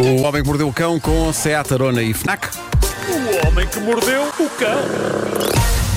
[0.00, 2.48] O Homem que Mordeu o Cão com Seat Arona e Fnac.
[3.06, 4.80] O homem que mordeu o cão.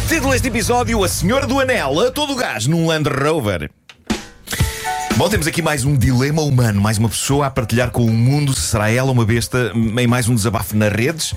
[0.10, 3.72] Título deste episódio: A Senhora do Anel a todo gás num Land Rover.
[5.16, 8.54] Bom, temos aqui mais um dilema humano, mais uma pessoa a partilhar com o mundo
[8.54, 11.34] se será ela uma besta em mais um desabafo nas redes.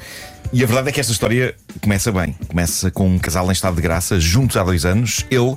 [0.52, 2.34] E a verdade é que esta história começa bem.
[2.48, 5.24] Começa com um casal em estado de graça, juntos há dois anos.
[5.30, 5.56] Ele,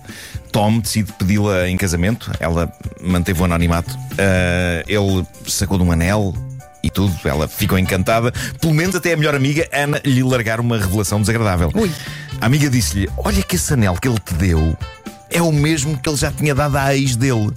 [0.52, 2.32] Tom, decide pedi-la em casamento.
[2.40, 3.96] Ela manteve o anonimato.
[3.96, 6.36] Uh, ele sacou de um anel,
[6.90, 8.34] e tudo, ela ficou encantada.
[8.60, 11.72] Pelo menos até a melhor amiga, Ana, lhe largar uma revelação desagradável.
[11.74, 11.92] Ui.
[12.42, 14.76] A amiga disse-lhe: Olha que esse anel que ele te deu
[15.30, 17.52] é o mesmo que ele já tinha dado à ex dele.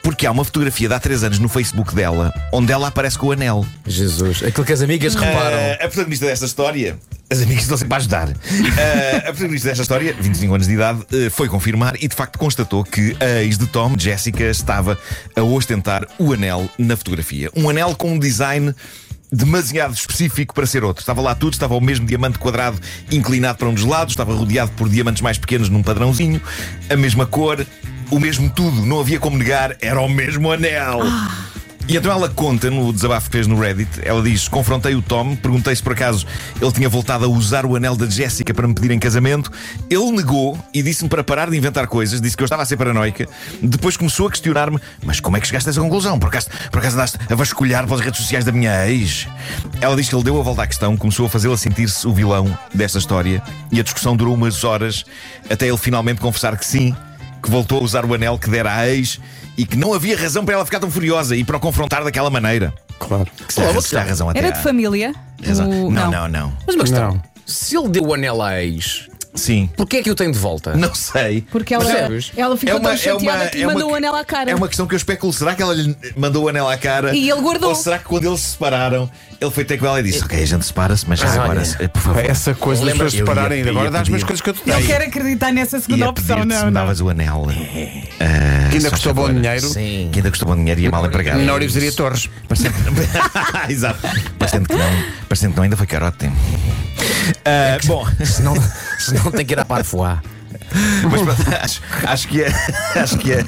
[0.00, 3.26] Porque há uma fotografia de há três anos no Facebook dela onde ela aparece com
[3.26, 3.66] o anel.
[3.84, 5.56] Jesus, aquilo que as amigas reparam.
[5.56, 6.96] Ah, a protagonista desta história.
[7.28, 8.28] As amigas estão sempre a ajudar.
[8.28, 12.38] Ah, a protagonista desta história, 25 anos de idade, ah, foi confirmar e de facto
[12.38, 14.98] constatou que a ex de Tom, Jessica, estava
[15.34, 17.50] a ostentar o anel na fotografia.
[17.56, 18.74] Um anel com um design
[19.32, 21.02] demasiado específico para ser outro.
[21.02, 22.78] Estava lá tudo, estava o mesmo diamante quadrado
[23.10, 26.40] inclinado para um dos lados, estava rodeado por diamantes mais pequenos num padrãozinho,
[26.88, 27.66] a mesma cor,
[28.10, 31.00] o mesmo tudo, não havia como negar, era o mesmo anel.
[31.88, 35.36] E então ela conta no desabafo que fez no Reddit, ela diz: Confrontei o Tom,
[35.36, 36.26] perguntei se por acaso
[36.60, 39.52] ele tinha voltado a usar o anel da Jéssica para me pedir em casamento.
[39.88, 42.76] Ele negou e disse-me para parar de inventar coisas, disse que eu estava a ser
[42.76, 43.28] paranoica.
[43.62, 46.18] Depois começou a questionar-me: Mas como é que chegaste a essa conclusão?
[46.18, 49.28] Por acaso, por acaso andaste a vasculhar pelas redes sociais da minha ex?
[49.80, 52.58] Ela diz que ele deu a volta à questão, começou a fazê-la sentir-se o vilão
[52.74, 55.04] desta história e a discussão durou umas horas
[55.48, 56.96] até ele finalmente confessar que sim,
[57.46, 59.18] que voltou a usar o anel que dera à ex
[59.56, 62.28] e que não havia razão para ela ficar tão furiosa e para o confrontar daquela
[62.28, 62.74] maneira.
[62.98, 63.26] Claro.
[63.46, 63.60] Que se
[64.04, 65.14] razão até Era de família?
[65.44, 65.86] razão.
[65.86, 66.52] O- Não, não, não.
[66.66, 67.22] Mas uma questão: Não.
[67.46, 69.68] se ele deu o anel à ex, Sim.
[69.76, 70.74] porquê é que o tem de volta?
[70.76, 71.42] Não sei.
[71.52, 72.32] Porque ela, Percebes?
[72.36, 74.50] ela ficou tão chateada que lhe é uma- mandou o anel à cara.
[74.50, 75.32] É uma questão que eu especulo.
[75.32, 77.14] Será que ela lhe mandou o anel à cara?
[77.14, 77.68] E ele guardou.
[77.68, 80.42] Ou será que quando eles se separaram, ele foi ter com ela e disse: Ok,
[80.42, 82.24] a gente separa-se, mas já Mas agora, eh, por favor.
[82.24, 84.54] Essa coisa das Lembra- pessoas eu ia- eu agora dás-me as pedir- coisas que eu
[84.54, 84.86] te Não dei.
[84.86, 86.66] quero acreditar nessa segunda Ia opção, pedir-te se não.
[86.66, 86.80] me não.
[86.80, 87.46] davas o anel.
[87.50, 89.68] Que ainda só custou bom dinheiro.
[89.68, 90.08] Sim.
[90.12, 91.40] Que ainda custou bom dinheiro e é mal empregado.
[91.42, 92.28] Na Orivesaria Torres.
[92.48, 92.74] Parecendo...
[93.68, 93.98] Exato.
[94.38, 94.90] Parecendo que não.
[95.28, 96.30] Parecendo que não, ainda foi carote.
[97.44, 98.54] Ah, bom, Se não,
[98.98, 100.18] se não tem que ir à parfois.
[101.10, 102.48] mas pronto, acho, acho que é.
[102.96, 103.44] Acho que é.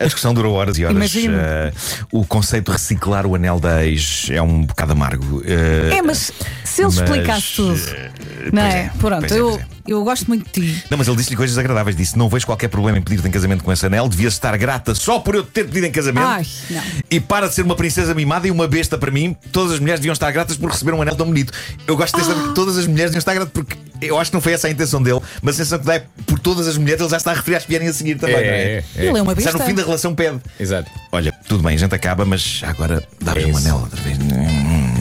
[0.00, 0.96] A discussão durou horas e horas.
[0.96, 1.36] Imagino.
[1.38, 1.72] Ah,
[2.12, 5.42] o conceito de reciclar o anel da ex é um bocado amargo.
[5.46, 6.32] Ah, É, mas
[6.64, 7.80] se ele mas, explicasse tudo.
[7.88, 8.10] eh,
[8.52, 8.80] Não é?
[8.86, 9.73] é, Pronto, pois é, eu, pois é.
[9.86, 10.84] Eu gosto muito de ti.
[10.90, 11.96] Não, mas ele disse-lhe coisas agradáveis.
[11.96, 14.08] Disse: Não vejo qualquer problema em pedir-te em casamento com esse anel.
[14.08, 16.26] Devias estar grata só por eu te ter pedido em casamento.
[16.26, 16.82] Ai, não.
[17.10, 19.36] E para de ser uma princesa mimada e uma besta para mim.
[19.52, 21.52] Todas as mulheres deviam estar gratas por receber um anel tão bonito.
[21.86, 22.32] Eu gosto dessa.
[22.32, 22.52] Ah.
[22.54, 25.02] Todas as mulheres deviam estar gratas porque eu acho que não foi essa a intenção
[25.02, 25.20] dele.
[25.42, 27.56] Mas a sensação que dá é por todas as mulheres ele já está a referir
[27.56, 28.36] às que vierem a seguir também.
[28.36, 28.84] não é?
[28.96, 29.52] Ele é uma Já besta.
[29.58, 30.40] no fim da relação pede.
[30.58, 30.90] Exato.
[31.12, 34.18] Olha, tudo bem, a gente acaba, mas agora dá-me É um anel outra vez.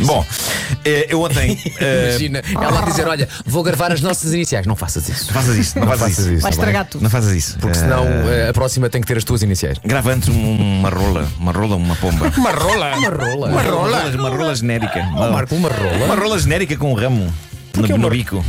[0.06, 0.26] Bom,
[0.86, 1.58] eh, eu ontem.
[1.80, 4.66] eh, Imagina, ela a dizer: Olha, vou gravar as nossas iniciais.
[4.66, 5.28] Não faças isso.
[5.28, 6.34] não faças isso, não, faças faças isso.
[6.34, 6.66] isso, Vai tá bem?
[6.66, 7.02] estragar tudo.
[7.04, 7.58] Não faças isso.
[7.60, 9.78] Porque senão eh, a próxima tem que ter as tuas iniciais.
[9.84, 12.32] Grava antes um- uma rola, uma rola, uma pomba.
[12.38, 12.96] Uma rola.
[12.98, 13.48] Uma rola.
[13.50, 15.00] Uma rola, uma rola genérica.
[15.02, 16.06] Uma, Marco, uma rola.
[16.06, 17.34] uma rola genérica com um ramo
[17.76, 18.44] no, bico.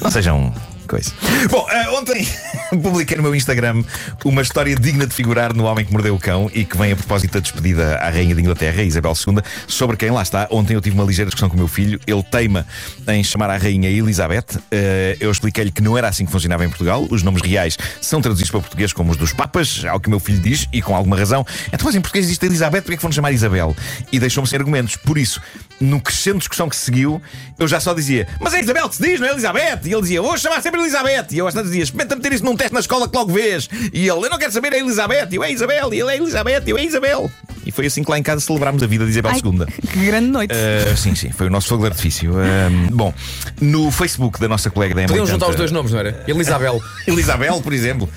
[0.00, 0.52] Não sejam
[0.92, 1.10] coisa.
[1.48, 2.28] Bom, eh, ontem
[2.82, 3.82] publiquei no meu Instagram
[4.26, 6.96] uma história digna de figurar no Homem que Mordeu o Cão e que vem a
[6.96, 10.46] propósito da despedida à Rainha de Inglaterra, Isabel II, sobre quem lá está.
[10.50, 11.98] Ontem eu tive uma ligeira discussão com o meu filho.
[12.06, 12.66] Ele teima
[13.08, 14.60] em chamar a Rainha Elizabeth.
[14.70, 17.06] Eh, eu expliquei-lhe que não era assim que funcionava em Portugal.
[17.10, 20.20] Os nomes reais são traduzidos para português como os dos Papas, ao que o meu
[20.20, 21.42] filho diz, e com alguma razão.
[21.68, 23.74] Então, mas em português existe Elizabeth, porque é que foram chamar Isabel?
[24.12, 24.96] E deixou-me sem argumentos.
[24.96, 25.40] Por isso,
[25.80, 27.20] no crescendo discussão que se seguiu,
[27.58, 29.80] eu já só dizia: Mas é Isabel que se diz, não é Elizabeth?
[29.84, 31.26] E ele dizia: Vou chamar sempre Elizabeth.
[31.32, 33.68] E eu às tantas dizia: Experimenta meter isso num teste na escola que logo vês.
[33.92, 35.28] E ele: Eu não quero saber, é Elizabeth.
[35.30, 35.92] E eu: É Isabel.
[35.92, 36.62] E ele: É Elizabeth.
[36.66, 37.30] E eu: É Isabel.
[37.64, 39.88] E foi assim que lá em casa celebrámos a vida de Isabel Ai, II.
[39.88, 40.52] que grande noite.
[40.52, 42.32] Uh, sim, sim, foi o nosso fogo de artifício.
[42.32, 43.14] Um, bom,
[43.60, 45.08] no Facebook da nossa colega da M80.
[45.08, 46.24] Podiam juntar os dois nomes, não era?
[46.26, 46.82] Elisabel.
[47.06, 48.08] Elisabel, por exemplo.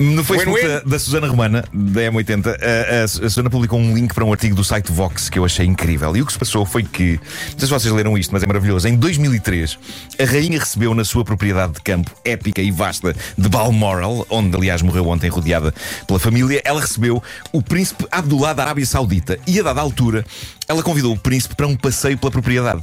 [0.00, 4.14] No Facebook da, da Susana Romana, da M80, a, a, a Susana publicou um link
[4.14, 6.16] para um artigo do site Vox que eu achei incrível.
[6.16, 7.20] E o que se passou foi que,
[7.52, 8.88] não sei se vocês leram isto, mas é maravilhoso.
[8.88, 9.78] Em 2003,
[10.18, 14.80] a rainha recebeu na sua propriedade de campo épica e vasta de Balmoral, onde aliás
[14.80, 15.74] morreu ontem rodeada
[16.06, 17.22] pela família, ela recebeu
[17.52, 19.38] o príncipe Abdullah da Arábia Arábia Saudita.
[19.46, 20.24] E, a dada altura,
[20.70, 22.80] ela convidou o príncipe para um passeio pela propriedade.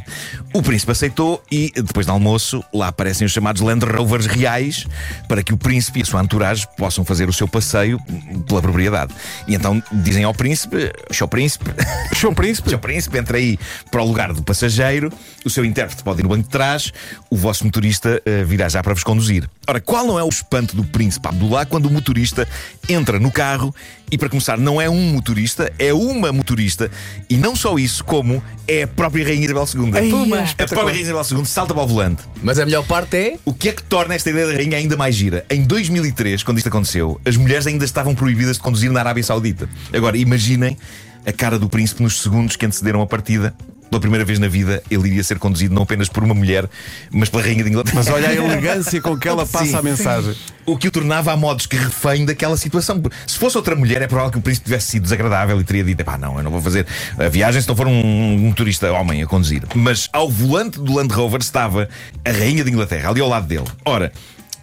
[0.54, 4.86] O príncipe aceitou e, depois do almoço, lá aparecem os chamados Land Rovers reais
[5.26, 7.98] para que o príncipe e a sua entourage possam fazer o seu passeio
[8.46, 9.14] pela propriedade.
[9.48, 11.72] E então dizem ao príncipe: Show príncipe,
[12.14, 12.70] Show príncipe.
[12.70, 13.58] seu príncipe, entra aí
[13.90, 15.10] para o lugar do passageiro,
[15.46, 16.92] o seu intérprete pode ir no banco de trás,
[17.30, 19.50] o vosso motorista eh, virá já para vos conduzir.
[19.66, 22.46] Ora, qual não é o espanto do príncipe Abdullah quando o motorista
[22.90, 23.74] entra no carro
[24.12, 26.90] e, para começar, não é um motorista, é uma motorista,
[27.30, 30.10] e não só isso, como é a própria Rainha Isabel II.
[30.10, 30.40] Puma.
[30.40, 32.24] A própria Rainha Isabel II salta para o volante.
[32.42, 33.40] Mas a melhor parte é.
[33.46, 35.46] O que é que torna esta ideia da rainha ainda mais gira?
[35.50, 39.70] Em 2003, quando isto aconteceu, as mulheres ainda estavam proibidas de conduzir na Arábia Saudita.
[39.94, 40.78] Agora, imaginem
[41.26, 43.54] a cara do príncipe nos segundos que antecederam a partida.
[43.90, 46.70] Pela primeira vez na vida, ele iria ser conduzido não apenas por uma mulher,
[47.12, 47.96] mas pela rainha de Inglaterra.
[47.96, 49.76] Mas olha a elegância com que ela passa Sim.
[49.76, 50.36] a mensagem.
[50.66, 53.02] O que o tornava a modos que refém daquela situação.
[53.26, 56.04] Se fosse outra mulher, é provável que o príncipe tivesse sido desagradável e teria dito:
[56.04, 56.86] pá, não, eu não vou fazer
[57.18, 59.64] a viagem se não for um, um motorista homem a conduzir.
[59.74, 61.88] Mas ao volante do Land Rover estava
[62.26, 63.68] a Rainha de Inglaterra, ali ao lado dele.
[63.86, 64.12] Ora,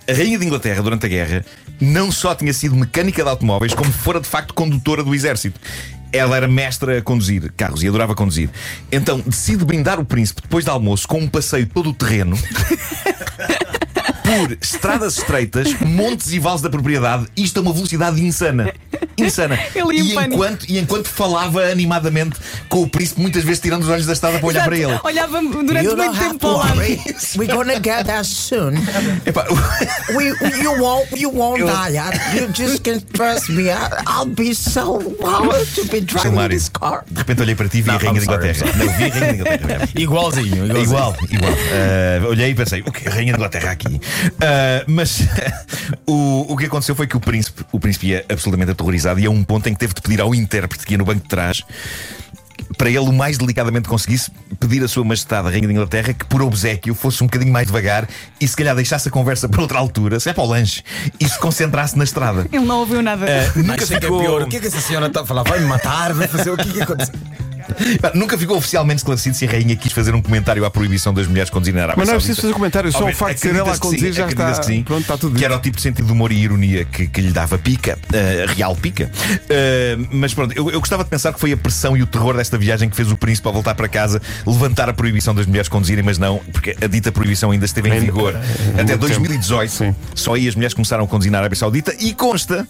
[0.07, 1.45] a Rainha de Inglaterra, durante a guerra,
[1.81, 5.59] não só tinha sido mecânica de automóveis, como fora de facto condutora do exército.
[6.15, 8.49] Ela era mestra a conduzir carros e adorava conduzir.
[8.91, 12.39] Então decide brindar o príncipe depois do almoço com um passeio todo o terreno
[14.41, 18.73] por estradas estreitas, montes e vales da propriedade, isto a uma velocidade insana.
[19.17, 19.59] Insana.
[19.93, 22.37] E, enquanto, e enquanto falava animadamente
[22.69, 24.99] com o príncipe, muitas vezes tirando os olhos da estrada para olhar para ele.
[25.05, 26.79] Olhava durante You muito tempo ao lado.
[27.37, 28.75] We're gonna get there soon.
[29.25, 29.47] Epá,
[30.15, 30.27] We,
[30.63, 31.97] you won't, you won't die.
[31.99, 33.71] I- You just can trust me.
[33.71, 37.05] I, I'll be so proud to be driving this car.
[37.11, 38.73] de repente olhei para ti e vi a Rainha sorry, Inglaterra.
[38.77, 39.89] Não, vi a Rainha de Inglaterra.
[39.97, 40.83] Igualzinho, É igualzinho.
[40.85, 41.53] Igual, igual.
[41.53, 43.09] Uh, olhei e pensei, o que?
[43.09, 44.01] Rainha de Inglaterra aqui.
[44.25, 45.23] Uh, mas
[46.07, 49.31] o, o que aconteceu foi que o príncipe, o príncipe ia absolutamente aterrorizado e a
[49.31, 51.63] um ponto em que teve de pedir ao intérprete que ia no banco de trás
[52.77, 56.25] para ele o mais delicadamente conseguisse pedir a sua majestade, a Rainha de Inglaterra, que
[56.25, 58.09] por obsequio fosse um bocadinho mais devagar
[58.41, 60.83] e se calhar deixasse a conversa para outra altura, se é para o lanche,
[61.19, 62.47] e se concentrasse na estrada.
[62.53, 63.27] Ele não ouviu nada.
[63.27, 64.21] Uh, nunca Mas sei que é ficou...
[64.21, 64.43] pior.
[64.43, 65.43] O que é que essa senhora está a falar?
[65.43, 66.13] Vai me matar?
[66.13, 67.15] Vai fazer o que é que aconteceu?
[68.15, 71.51] Nunca ficou oficialmente esclarecido se a rainha quis fazer um comentário à proibição das mulheres
[71.51, 73.73] conduzirem na Arábia Mas não é preciso fazer comentário, só o facto de ser ela
[73.75, 74.83] a conduzir sim, já está- que sim.
[74.83, 77.21] pronto, está tudo Que era o tipo de sentido de humor e ironia que, que
[77.21, 79.11] lhe dava pica, eh, real pica.
[79.49, 82.37] Eh, mas pronto, eu, eu gostava de pensar que foi a pressão e o terror
[82.37, 85.69] desta viagem que fez o príncipe ao voltar para casa levantar a proibição das mulheres
[85.69, 88.35] conduzirem, mas não, porque a dita proibição ainda esteve em vigor
[88.75, 88.99] até tempo.
[88.99, 89.71] 2018.
[89.71, 89.95] Sim.
[90.15, 92.67] Só aí as mulheres começaram a conduzir na Arábia Saudita e consta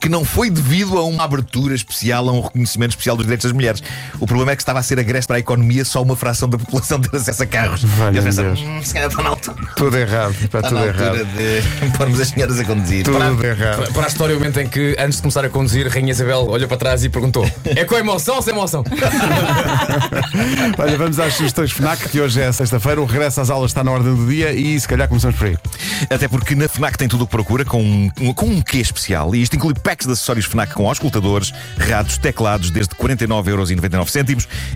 [0.00, 3.52] que não foi devido a uma abertura especial, a um reconhecimento especial dos direitos das
[3.52, 3.82] mulheres.
[4.18, 6.58] O problema é que estava a ser agreste para a economia só uma fração da
[6.58, 7.82] população ter acesso a carros.
[7.84, 8.66] Valha-me e eles pensaram, Deus.
[8.68, 9.56] hum, se calhar está na altura.
[9.76, 10.30] Tudo errado.
[10.32, 11.26] Está Está tudo na altura errado.
[11.26, 13.04] de pormos as senhoras a conduzir.
[13.04, 13.92] Tudo Para- errado.
[13.92, 16.68] Para a história, o momento em que, antes de começar a conduzir, Rainha Isabel olhou
[16.68, 18.84] para trás e perguntou: É com emoção ou sem emoção?
[20.78, 23.00] Olha, vamos às sugestões FNAC, que hoje é sexta-feira.
[23.00, 25.56] O regresso às aulas está na ordem do dia e se calhar começamos por aí.
[26.10, 29.34] Até porque na FNAC tem tudo o que procura com com um quê especial.
[29.34, 34.06] E isto inclui packs de acessórios FNAC com auscultadores, ratos, teclados, desde 49,99€.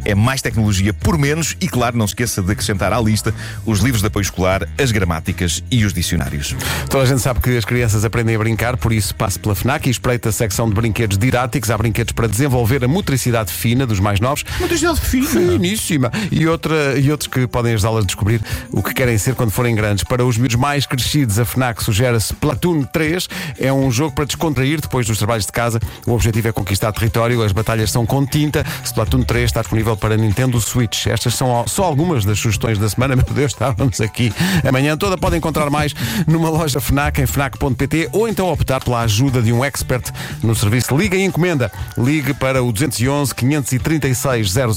[0.04, 3.34] É mais tecnologia por menos e, claro, não se esqueça de acrescentar à lista
[3.66, 6.54] os livros de apoio escolar, as gramáticas e os dicionários.
[6.88, 9.86] Toda a gente sabe que as crianças aprendem a brincar, por isso passe pela FNAC
[9.86, 11.70] e espreita a secção de brinquedos didáticos.
[11.70, 14.44] Há brinquedos para desenvolver a motricidade fina dos mais novos.
[14.58, 15.26] Motricidade fina?
[15.28, 16.12] Finíssima.
[16.30, 19.74] E, outra, e outros que podem ajudá-las a descobrir o que querem ser quando forem
[19.74, 20.04] grandes.
[20.04, 23.28] Para os miúdos mais crescidos, a FNAC sugere-se Platoon 3.
[23.58, 25.80] É um jogo para descontrair depois dos trabalhos de casa.
[26.06, 27.42] O objetivo é conquistar território.
[27.42, 28.64] As batalhas são com tinta.
[28.84, 31.06] Splatoon 3 está disponível para Nintendo Switch.
[31.06, 33.16] Estas são só algumas das sugestões da semana.
[33.20, 34.32] Meu Deus, estávamos aqui
[34.68, 35.16] amanhã toda.
[35.16, 35.94] Podem encontrar mais
[36.26, 40.10] numa loja FNAC em FNAC.pt ou então optar pela ajuda de um expert
[40.42, 41.72] no serviço Liga e Encomenda.
[41.96, 44.70] Ligue para o 211 536 000.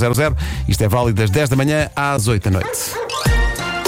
[0.65, 2.79] Isto é válido das 10 da manhã às 8 da noite.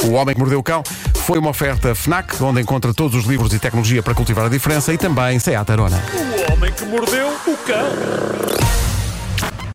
[0.03, 3.53] O Homem que Mordeu o Cão foi uma oferta FNAC, onde encontra todos os livros
[3.53, 6.03] e tecnologia para cultivar a diferença e também Seat Arona.
[6.13, 8.64] O homem que mordeu o cão.